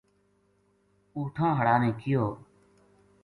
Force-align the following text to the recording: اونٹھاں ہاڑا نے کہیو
اونٹھاں 1.15 1.51
ہاڑا 1.57 1.75
نے 1.83 1.89
کہیو 1.99 2.25